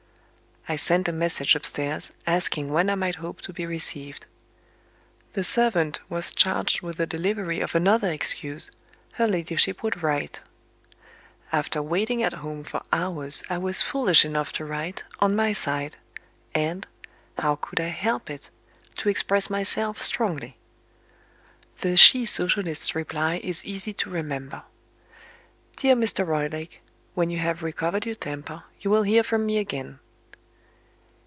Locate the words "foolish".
13.81-14.23